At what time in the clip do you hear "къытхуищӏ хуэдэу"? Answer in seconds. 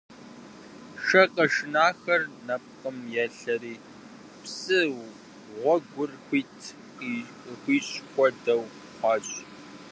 6.97-8.61